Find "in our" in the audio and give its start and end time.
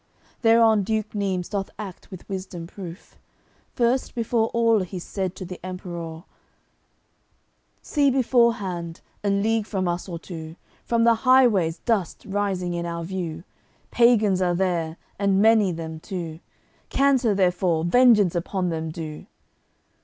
12.73-13.03